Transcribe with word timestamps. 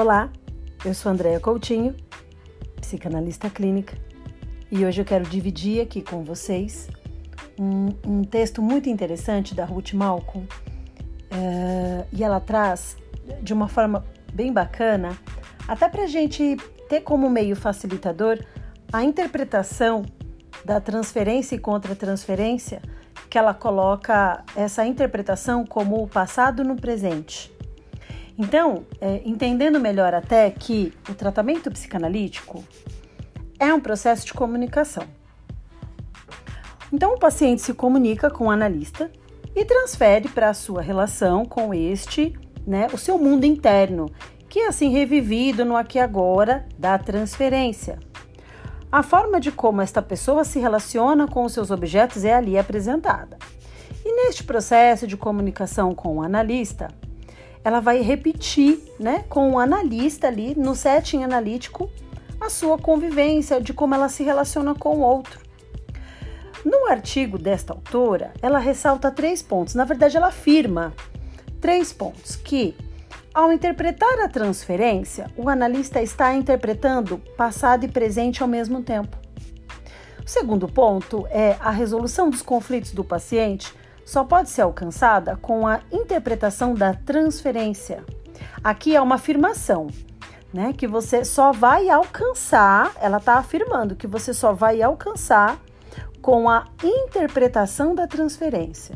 Olá, 0.00 0.30
eu 0.84 0.94
sou 0.94 1.10
Andréa 1.10 1.40
Coutinho, 1.40 1.92
psicanalista 2.80 3.50
clínica, 3.50 3.98
e 4.70 4.84
hoje 4.84 5.00
eu 5.00 5.04
quero 5.04 5.24
dividir 5.24 5.80
aqui 5.80 6.02
com 6.02 6.22
vocês 6.22 6.88
um, 7.58 7.88
um 8.06 8.22
texto 8.22 8.62
muito 8.62 8.88
interessante 8.88 9.56
da 9.56 9.64
Ruth 9.64 9.94
Malcolm, 9.94 10.46
uh, 10.46 12.06
e 12.12 12.22
ela 12.22 12.38
traz 12.38 12.96
de 13.42 13.52
uma 13.52 13.66
forma 13.66 14.04
bem 14.32 14.52
bacana, 14.52 15.18
até 15.66 15.88
para 15.88 16.04
a 16.04 16.06
gente 16.06 16.56
ter 16.88 17.00
como 17.00 17.28
meio 17.28 17.56
facilitador 17.56 18.38
a 18.92 19.02
interpretação 19.02 20.04
da 20.64 20.80
transferência 20.80 21.56
e 21.56 21.58
contra-transferência, 21.58 22.80
que 23.28 23.36
ela 23.36 23.52
coloca 23.52 24.44
essa 24.54 24.86
interpretação 24.86 25.66
como 25.66 26.00
o 26.00 26.06
passado 26.06 26.62
no 26.62 26.76
presente. 26.76 27.57
Então, 28.38 28.86
é, 29.00 29.20
entendendo 29.24 29.80
melhor 29.80 30.14
até 30.14 30.48
que 30.48 30.94
o 31.10 31.14
tratamento 31.14 31.68
psicanalítico 31.72 32.62
é 33.58 33.74
um 33.74 33.80
processo 33.80 34.24
de 34.24 34.32
comunicação. 34.32 35.02
Então, 36.92 37.14
o 37.14 37.18
paciente 37.18 37.62
se 37.62 37.74
comunica 37.74 38.30
com 38.30 38.46
o 38.46 38.50
analista 38.50 39.10
e 39.56 39.64
transfere 39.64 40.28
para 40.28 40.50
a 40.50 40.54
sua 40.54 40.80
relação 40.80 41.44
com 41.44 41.74
este, 41.74 42.32
né, 42.64 42.86
o 42.92 42.96
seu 42.96 43.18
mundo 43.18 43.44
interno, 43.44 44.06
que 44.48 44.60
é 44.60 44.68
assim 44.68 44.90
revivido 44.90 45.64
no 45.64 45.76
aqui 45.76 45.98
e 45.98 46.00
agora 46.00 46.64
da 46.78 46.96
transferência. 46.96 47.98
A 48.90 49.02
forma 49.02 49.40
de 49.40 49.50
como 49.50 49.82
esta 49.82 50.00
pessoa 50.00 50.44
se 50.44 50.60
relaciona 50.60 51.26
com 51.26 51.44
os 51.44 51.52
seus 51.52 51.72
objetos 51.72 52.24
é 52.24 52.34
ali 52.34 52.56
apresentada. 52.56 53.36
E 54.04 54.12
neste 54.12 54.44
processo 54.44 55.08
de 55.08 55.16
comunicação 55.16 55.92
com 55.92 56.18
o 56.18 56.22
analista, 56.22 56.88
ela 57.68 57.80
vai 57.80 58.00
repetir, 58.00 58.80
né, 58.98 59.24
com 59.28 59.52
o 59.52 59.58
analista 59.58 60.26
ali 60.26 60.54
no 60.58 60.74
setting 60.74 61.22
analítico, 61.22 61.90
a 62.40 62.48
sua 62.48 62.78
convivência, 62.78 63.60
de 63.60 63.74
como 63.74 63.94
ela 63.94 64.08
se 64.08 64.22
relaciona 64.22 64.74
com 64.74 64.96
o 64.96 65.00
outro. 65.00 65.38
No 66.64 66.86
artigo 66.86 67.36
desta 67.38 67.74
autora, 67.74 68.32
ela 68.40 68.58
ressalta 68.58 69.10
três 69.10 69.42
pontos. 69.42 69.74
Na 69.74 69.84
verdade, 69.84 70.16
ela 70.16 70.28
afirma 70.28 70.94
três 71.60 71.92
pontos 71.92 72.36
que 72.36 72.74
ao 73.34 73.52
interpretar 73.52 74.18
a 74.20 74.28
transferência, 74.28 75.30
o 75.36 75.48
analista 75.48 76.00
está 76.00 76.34
interpretando 76.34 77.18
passado 77.36 77.84
e 77.84 77.88
presente 77.88 78.42
ao 78.42 78.48
mesmo 78.48 78.82
tempo. 78.82 79.16
O 80.24 80.28
segundo 80.28 80.66
ponto 80.66 81.26
é 81.30 81.56
a 81.60 81.70
resolução 81.70 82.30
dos 82.30 82.40
conflitos 82.40 82.92
do 82.92 83.04
paciente 83.04 83.72
só 84.08 84.24
pode 84.24 84.48
ser 84.48 84.62
alcançada 84.62 85.36
com 85.36 85.66
a 85.66 85.80
interpretação 85.92 86.72
da 86.72 86.94
transferência. 86.94 88.02
Aqui 88.64 88.96
é 88.96 89.02
uma 89.02 89.16
afirmação, 89.16 89.88
né? 90.50 90.72
Que 90.72 90.86
você 90.86 91.26
só 91.26 91.52
vai 91.52 91.90
alcançar, 91.90 92.90
ela 93.02 93.18
está 93.18 93.34
afirmando 93.34 93.94
que 93.94 94.06
você 94.06 94.32
só 94.32 94.54
vai 94.54 94.80
alcançar 94.80 95.60
com 96.22 96.48
a 96.48 96.64
interpretação 96.82 97.94
da 97.94 98.06
transferência. 98.06 98.94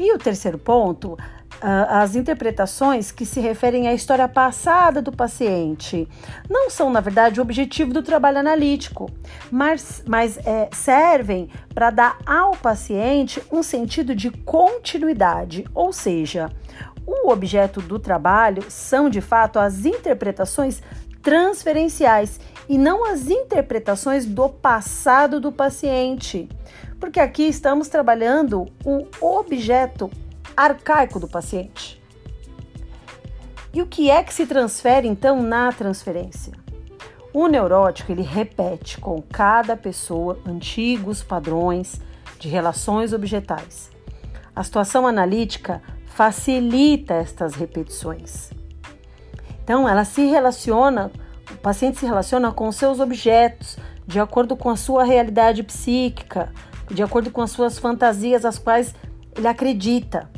E 0.00 0.12
o 0.12 0.18
terceiro 0.18 0.58
ponto 0.58 1.16
as 1.60 2.14
interpretações 2.14 3.10
que 3.10 3.24
se 3.24 3.40
referem 3.40 3.88
à 3.88 3.94
história 3.94 4.28
passada 4.28 5.00
do 5.00 5.10
paciente 5.10 6.08
não 6.48 6.68
são, 6.68 6.90
na 6.90 7.00
verdade, 7.00 7.40
o 7.40 7.42
objetivo 7.42 7.92
do 7.92 8.02
trabalho 8.02 8.38
analítico, 8.38 9.10
mas, 9.50 10.02
mas 10.06 10.38
é, 10.38 10.68
servem 10.72 11.48
para 11.74 11.90
dar 11.90 12.18
ao 12.26 12.52
paciente 12.52 13.42
um 13.50 13.62
sentido 13.62 14.14
de 14.14 14.30
continuidade, 14.30 15.64
ou 15.74 15.92
seja, 15.92 16.50
o 17.06 17.30
objeto 17.30 17.80
do 17.80 17.98
trabalho 17.98 18.64
são 18.68 19.08
de 19.08 19.20
fato 19.20 19.58
as 19.58 19.84
interpretações 19.84 20.82
transferenciais 21.22 22.38
e 22.68 22.76
não 22.78 23.10
as 23.10 23.28
interpretações 23.28 24.26
do 24.26 24.48
passado 24.48 25.40
do 25.40 25.50
paciente. 25.50 26.48
Porque 26.98 27.20
aqui 27.20 27.44
estamos 27.44 27.88
trabalhando 27.88 28.66
o 28.84 29.06
objeto 29.20 30.10
arcaico 30.56 31.18
do 31.20 31.28
paciente. 31.28 32.02
E 33.72 33.82
o 33.82 33.86
que 33.86 34.10
é 34.10 34.22
que 34.22 34.32
se 34.32 34.46
transfere 34.46 35.08
então 35.08 35.42
na 35.42 35.72
transferência? 35.72 36.52
O 37.32 37.48
neurótico 37.48 38.12
ele 38.12 38.22
repete 38.22 39.00
com 39.00 39.20
cada 39.20 39.76
pessoa 39.76 40.38
antigos 40.46 41.22
padrões 41.22 42.00
de 42.38 42.48
relações 42.48 43.12
objetais. 43.12 43.90
A 44.54 44.62
situação 44.62 45.04
analítica 45.06 45.82
facilita 46.06 47.14
estas 47.14 47.54
repetições. 47.54 48.50
Então, 49.64 49.88
ela 49.88 50.04
se 50.04 50.26
relaciona, 50.26 51.10
o 51.50 51.56
paciente 51.56 51.98
se 51.98 52.06
relaciona 52.06 52.52
com 52.52 52.70
seus 52.70 53.00
objetos 53.00 53.76
de 54.06 54.20
acordo 54.20 54.56
com 54.56 54.70
a 54.70 54.76
sua 54.76 55.02
realidade 55.02 55.62
psíquica, 55.62 56.52
de 56.88 57.02
acordo 57.02 57.30
com 57.30 57.40
as 57.40 57.50
suas 57.50 57.78
fantasias, 57.78 58.44
as 58.44 58.58
quais 58.58 58.94
ele 59.36 59.48
acredita. 59.48 60.30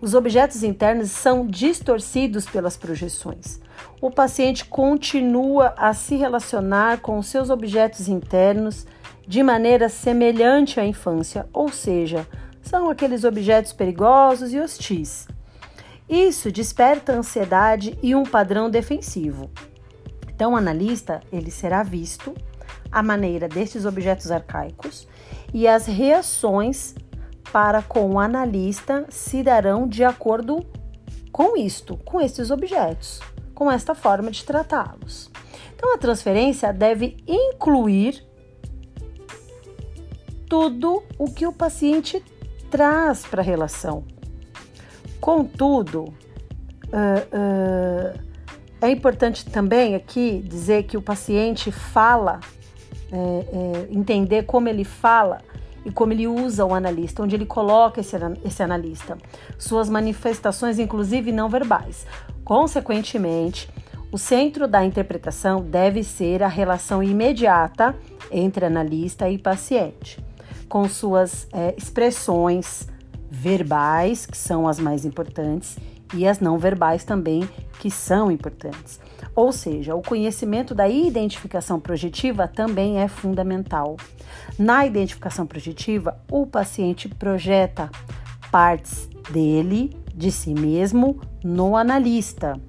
Os 0.00 0.14
objetos 0.14 0.62
internos 0.62 1.10
são 1.10 1.46
distorcidos 1.46 2.46
pelas 2.46 2.74
projeções. 2.74 3.60
O 4.00 4.10
paciente 4.10 4.64
continua 4.64 5.74
a 5.76 5.92
se 5.92 6.16
relacionar 6.16 7.00
com 7.00 7.18
os 7.18 7.26
seus 7.26 7.50
objetos 7.50 8.08
internos 8.08 8.86
de 9.28 9.42
maneira 9.42 9.90
semelhante 9.90 10.80
à 10.80 10.86
infância, 10.86 11.46
ou 11.52 11.68
seja, 11.68 12.26
são 12.62 12.88
aqueles 12.88 13.24
objetos 13.24 13.74
perigosos 13.74 14.54
e 14.54 14.58
hostis. 14.58 15.28
Isso 16.08 16.50
desperta 16.50 17.12
ansiedade 17.12 17.98
e 18.02 18.14
um 18.14 18.24
padrão 18.24 18.70
defensivo. 18.70 19.50
Então, 20.34 20.54
o 20.54 20.56
analista 20.56 21.20
ele 21.30 21.50
será 21.50 21.82
visto 21.82 22.34
a 22.90 23.02
maneira 23.02 23.46
destes 23.46 23.84
objetos 23.84 24.30
arcaicos 24.30 25.06
e 25.52 25.68
as 25.68 25.86
reações 25.86 26.94
para 27.52 27.82
com 27.82 28.12
o 28.12 28.18
analista 28.18 29.04
se 29.08 29.42
darão 29.42 29.88
de 29.88 30.04
acordo 30.04 30.64
com 31.32 31.56
isto, 31.56 31.96
com 31.98 32.20
estes 32.20 32.50
objetos, 32.50 33.20
com 33.54 33.70
esta 33.70 33.94
forma 33.94 34.30
de 34.30 34.44
tratá-los. 34.44 35.30
Então, 35.74 35.94
a 35.94 35.98
transferência 35.98 36.72
deve 36.72 37.16
incluir 37.26 38.24
tudo 40.48 41.02
o 41.18 41.30
que 41.30 41.46
o 41.46 41.52
paciente 41.52 42.22
traz 42.70 43.24
para 43.24 43.40
a 43.40 43.44
relação. 43.44 44.04
Contudo, 45.20 46.04
uh, 46.04 46.12
uh, 47.32 48.20
é 48.80 48.90
importante 48.90 49.44
também 49.44 49.94
aqui 49.94 50.42
dizer 50.46 50.84
que 50.84 50.96
o 50.96 51.02
paciente 51.02 51.70
fala, 51.70 52.40
é, 53.12 53.16
é, 53.16 53.88
entender 53.90 54.44
como 54.44 54.68
ele 54.68 54.84
fala 54.84 55.42
e 55.84 55.90
como 55.90 56.12
ele 56.12 56.26
usa 56.26 56.64
o 56.64 56.74
analista, 56.74 57.22
onde 57.22 57.34
ele 57.34 57.46
coloca 57.46 58.00
esse, 58.00 58.16
esse 58.44 58.62
analista, 58.62 59.16
suas 59.58 59.88
manifestações, 59.88 60.78
inclusive 60.78 61.32
não 61.32 61.48
verbais. 61.48 62.06
Consequentemente, 62.44 63.68
o 64.12 64.18
centro 64.18 64.66
da 64.66 64.84
interpretação 64.84 65.62
deve 65.62 66.02
ser 66.02 66.42
a 66.42 66.48
relação 66.48 67.02
imediata 67.02 67.94
entre 68.30 68.64
analista 68.64 69.28
e 69.30 69.38
paciente, 69.38 70.22
com 70.68 70.88
suas 70.88 71.46
é, 71.52 71.74
expressões 71.76 72.88
verbais, 73.30 74.26
que 74.26 74.36
são 74.36 74.66
as 74.66 74.80
mais 74.80 75.04
importantes, 75.04 75.78
e 76.14 76.26
as 76.26 76.40
não 76.40 76.58
verbais 76.58 77.04
também, 77.04 77.48
que 77.78 77.90
são 77.90 78.30
importantes. 78.30 79.00
Ou 79.34 79.52
seja, 79.52 79.94
o 79.94 80.02
conhecimento 80.02 80.74
da 80.74 80.88
identificação 80.88 81.80
projetiva 81.80 82.48
também 82.48 82.98
é 82.98 83.08
fundamental. 83.08 83.96
Na 84.58 84.84
identificação 84.84 85.46
projetiva, 85.46 86.20
o 86.30 86.46
paciente 86.46 87.08
projeta 87.08 87.90
partes 88.50 89.08
dele, 89.30 89.96
de 90.14 90.30
si 90.30 90.52
mesmo, 90.52 91.20
no 91.42 91.76
analista. 91.76 92.60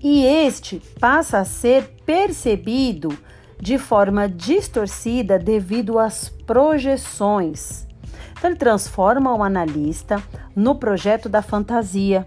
E 0.00 0.24
este 0.24 0.80
passa 1.00 1.38
a 1.38 1.44
ser 1.44 1.96
percebido 2.06 3.16
de 3.60 3.78
forma 3.78 4.28
distorcida 4.28 5.38
devido 5.38 5.98
às 5.98 6.28
projeções. 6.28 7.86
Então, 8.32 8.50
ele 8.50 8.58
transforma 8.58 9.34
o 9.34 9.42
analista 9.42 10.22
no 10.56 10.74
projeto 10.74 11.28
da 11.28 11.42
fantasia. 11.42 12.26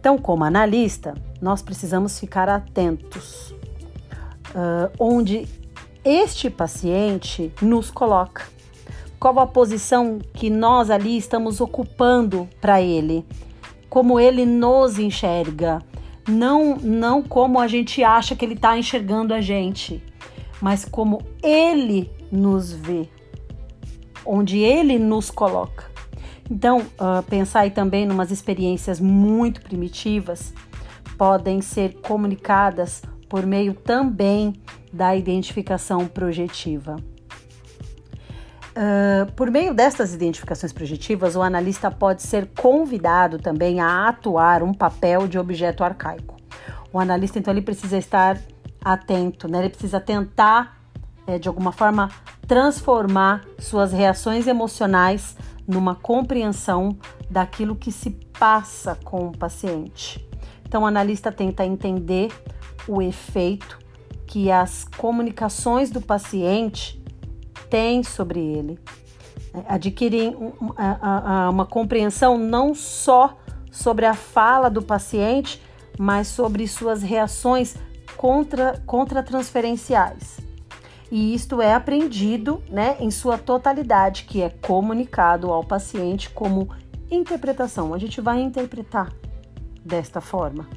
Então, 0.00 0.16
como 0.16 0.44
analista, 0.44 1.14
nós 1.40 1.60
precisamos 1.60 2.18
ficar 2.18 2.48
atentos 2.48 3.54
uh, 4.54 4.90
onde 4.98 5.46
este 6.02 6.48
paciente 6.48 7.52
nos 7.60 7.90
coloca. 7.90 8.46
Qual 9.20 9.38
a 9.38 9.46
posição 9.46 10.18
que 10.34 10.50
nós 10.50 10.90
ali 10.90 11.16
estamos 11.16 11.60
ocupando 11.60 12.48
para 12.60 12.80
ele? 12.80 13.24
Como 13.88 14.18
ele 14.18 14.44
nos 14.44 14.98
enxerga? 14.98 15.80
Não, 16.28 16.76
não 16.76 17.22
como 17.22 17.60
a 17.60 17.66
gente 17.66 18.02
acha 18.02 18.34
que 18.34 18.44
ele 18.44 18.54
está 18.54 18.76
enxergando 18.78 19.34
a 19.34 19.40
gente, 19.40 20.02
mas 20.60 20.84
como 20.84 21.22
ele 21.42 22.10
nos 22.32 22.72
vê, 22.72 23.08
onde 24.24 24.58
ele 24.58 24.98
nos 24.98 25.30
coloca. 25.30 25.93
Então, 26.50 26.80
uh, 26.80 27.22
pensar 27.28 27.60
aí 27.60 27.70
também 27.70 28.04
em 28.04 28.10
umas 28.10 28.30
experiências 28.30 29.00
muito 29.00 29.62
primitivas 29.62 30.52
podem 31.16 31.60
ser 31.60 32.00
comunicadas 32.00 33.02
por 33.28 33.46
meio 33.46 33.74
também 33.74 34.52
da 34.92 35.16
identificação 35.16 36.06
projetiva. 36.06 36.96
Uh, 38.76 39.30
por 39.32 39.50
meio 39.50 39.72
destas 39.72 40.12
identificações 40.12 40.72
projetivas, 40.72 41.36
o 41.36 41.42
analista 41.42 41.90
pode 41.90 42.22
ser 42.22 42.50
convidado 42.58 43.38
também 43.38 43.80
a 43.80 44.08
atuar 44.08 44.62
um 44.62 44.74
papel 44.74 45.28
de 45.28 45.38
objeto 45.38 45.84
arcaico. 45.84 46.36
O 46.92 46.98
analista, 46.98 47.38
então, 47.38 47.52
ele 47.54 47.62
precisa 47.62 47.96
estar 47.96 48.38
atento, 48.84 49.48
né? 49.48 49.60
ele 49.60 49.70
precisa 49.70 50.00
tentar, 50.00 50.76
é, 51.26 51.38
de 51.38 51.48
alguma 51.48 51.72
forma, 51.72 52.10
transformar 52.46 53.44
suas 53.58 53.92
reações 53.92 54.46
emocionais 54.46 55.36
numa 55.66 55.94
compreensão 55.94 56.96
daquilo 57.30 57.76
que 57.76 57.90
se 57.90 58.10
passa 58.38 58.94
com 59.04 59.28
o 59.28 59.36
paciente. 59.36 60.26
Então, 60.66 60.82
o 60.82 60.86
analista 60.86 61.30
tenta 61.30 61.64
entender 61.64 62.32
o 62.86 63.00
efeito 63.00 63.78
que 64.26 64.50
as 64.50 64.84
comunicações 64.84 65.90
do 65.90 66.00
paciente 66.00 67.02
têm 67.70 68.02
sobre 68.02 68.40
ele, 68.40 68.78
adquirem 69.68 70.36
uma 71.48 71.66
compreensão 71.66 72.36
não 72.36 72.74
só 72.74 73.36
sobre 73.70 74.06
a 74.06 74.14
fala 74.14 74.68
do 74.68 74.82
paciente, 74.82 75.62
mas 75.98 76.28
sobre 76.28 76.66
suas 76.66 77.02
reações 77.02 77.76
contra, 78.16 78.82
contra 78.86 79.22
transferenciais. 79.22 80.43
E 81.14 81.32
isto 81.32 81.62
é 81.62 81.72
aprendido 81.72 82.60
né, 82.68 82.96
em 82.98 83.08
sua 83.08 83.38
totalidade, 83.38 84.24
que 84.24 84.42
é 84.42 84.48
comunicado 84.48 85.52
ao 85.52 85.62
paciente 85.62 86.28
como 86.28 86.68
interpretação. 87.08 87.94
A 87.94 87.98
gente 87.98 88.20
vai 88.20 88.40
interpretar 88.40 89.12
desta 89.84 90.20
forma. 90.20 90.68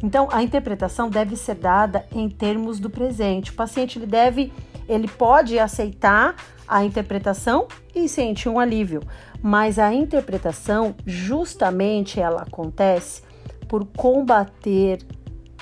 Então, 0.00 0.28
a 0.30 0.44
interpretação 0.44 1.10
deve 1.10 1.34
ser 1.34 1.56
dada 1.56 2.06
em 2.12 2.28
termos 2.28 2.78
do 2.78 2.88
presente. 2.88 3.50
O 3.50 3.54
paciente 3.54 3.98
ele 3.98 4.06
deve, 4.06 4.52
ele 4.88 5.08
pode 5.08 5.58
aceitar 5.58 6.36
a 6.68 6.84
interpretação 6.84 7.66
e 7.92 8.08
sentir 8.08 8.48
um 8.48 8.60
alívio, 8.60 9.02
mas 9.42 9.80
a 9.80 9.92
interpretação 9.92 10.94
justamente 11.04 12.20
ela 12.20 12.42
acontece 12.42 13.22
por 13.68 13.84
combater 13.84 15.04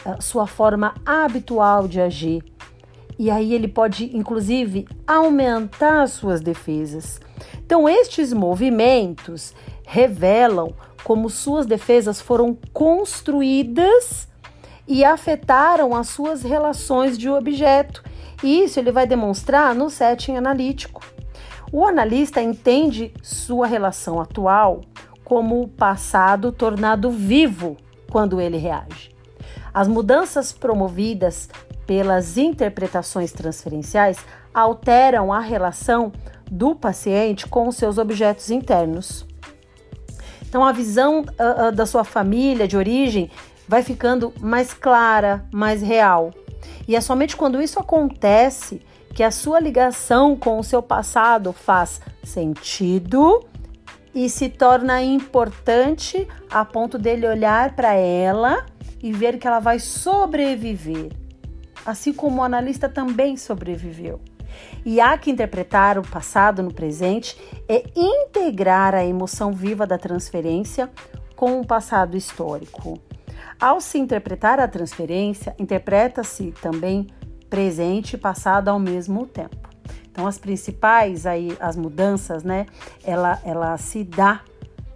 a 0.04 0.20
sua 0.20 0.46
forma 0.46 0.92
habitual 1.06 1.88
de 1.88 1.98
agir. 1.98 2.51
E 3.18 3.30
aí 3.30 3.54
ele 3.54 3.68
pode, 3.68 4.16
inclusive, 4.16 4.86
aumentar 5.06 6.08
suas 6.08 6.40
defesas. 6.40 7.20
Então, 7.64 7.88
estes 7.88 8.32
movimentos 8.32 9.54
revelam 9.86 10.74
como 11.04 11.28
suas 11.28 11.66
defesas 11.66 12.20
foram 12.20 12.56
construídas 12.72 14.28
e 14.86 15.04
afetaram 15.04 15.94
as 15.94 16.08
suas 16.08 16.42
relações 16.42 17.16
de 17.18 17.28
objeto. 17.28 18.02
E 18.42 18.64
isso 18.64 18.78
ele 18.78 18.90
vai 18.90 19.06
demonstrar 19.06 19.74
no 19.74 19.88
setting 19.88 20.36
analítico. 20.36 21.02
O 21.72 21.86
analista 21.86 22.42
entende 22.42 23.12
sua 23.22 23.66
relação 23.66 24.20
atual 24.20 24.82
como 25.24 25.62
o 25.62 25.68
passado 25.68 26.52
tornado 26.52 27.10
vivo 27.10 27.76
quando 28.10 28.40
ele 28.40 28.58
reage. 28.58 29.10
As 29.72 29.88
mudanças 29.88 30.52
promovidas 30.52 31.48
pelas 31.86 32.36
interpretações 32.36 33.32
transferenciais 33.32 34.18
alteram 34.52 35.32
a 35.32 35.40
relação 35.40 36.12
do 36.50 36.74
paciente 36.74 37.46
com 37.46 37.70
seus 37.72 37.98
objetos 37.98 38.50
internos. 38.50 39.26
Então, 40.42 40.64
a 40.64 40.72
visão 40.72 41.20
uh, 41.20 41.68
uh, 41.68 41.72
da 41.72 41.86
sua 41.86 42.04
família 42.04 42.68
de 42.68 42.76
origem 42.76 43.30
vai 43.66 43.82
ficando 43.82 44.34
mais 44.38 44.74
clara, 44.74 45.46
mais 45.50 45.80
real. 45.80 46.30
E 46.86 46.94
é 46.94 47.00
somente 47.00 47.36
quando 47.36 47.60
isso 47.60 47.78
acontece 47.78 48.82
que 49.14 49.22
a 49.22 49.30
sua 49.30 49.60
ligação 49.60 50.36
com 50.36 50.58
o 50.58 50.64
seu 50.64 50.82
passado 50.82 51.52
faz 51.52 52.00
sentido 52.22 53.46
e 54.14 54.28
se 54.28 54.48
torna 54.48 55.02
importante 55.02 56.28
a 56.50 56.64
ponto 56.64 56.98
dele 56.98 57.26
olhar 57.26 57.74
para 57.74 57.94
ela 57.94 58.66
e 59.02 59.12
ver 59.12 59.38
que 59.38 59.46
ela 59.46 59.58
vai 59.58 59.78
sobreviver, 59.78 61.10
assim 61.84 62.12
como 62.12 62.40
o 62.40 62.44
analista 62.44 62.88
também 62.88 63.36
sobreviveu. 63.36 64.20
E 64.84 65.00
há 65.00 65.16
que 65.16 65.30
interpretar 65.30 65.98
o 65.98 66.02
passado 66.02 66.62
no 66.62 66.72
presente 66.72 67.36
e 67.68 67.84
integrar 67.96 68.94
a 68.94 69.04
emoção 69.04 69.52
viva 69.52 69.86
da 69.86 69.98
transferência 69.98 70.90
com 71.34 71.60
o 71.60 71.66
passado 71.66 72.16
histórico. 72.16 73.00
Ao 73.60 73.80
se 73.80 73.98
interpretar 73.98 74.58
a 74.60 74.68
transferência, 74.68 75.54
interpreta-se 75.58 76.52
também 76.60 77.06
presente 77.48 78.14
e 78.14 78.18
passado 78.18 78.68
ao 78.68 78.78
mesmo 78.78 79.26
tempo. 79.26 79.68
Então, 80.10 80.26
as 80.26 80.38
principais 80.38 81.26
aí, 81.26 81.56
as 81.58 81.76
mudanças, 81.76 82.42
né? 82.42 82.66
Ela, 83.02 83.40
ela 83.44 83.76
se 83.78 84.04
dá 84.04 84.42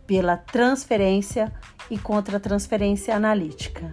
pela 0.07 0.37
transferência 0.37 1.53
e 1.91 1.99
contra 1.99 2.39
transferência 2.39 3.15
analítica. 3.15 3.91